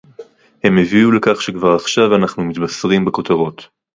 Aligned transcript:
הם 0.63 0.77
הביאו 0.77 1.11
לכך 1.11 1.41
שכבר 1.41 1.75
עכשיו 1.75 2.15
אנחנו 2.15 2.43
מתבשרים 2.45 3.05
בכותרות 3.05 3.67